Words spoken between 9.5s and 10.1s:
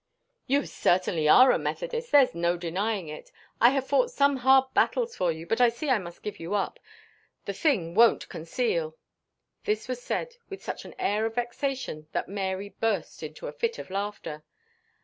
This was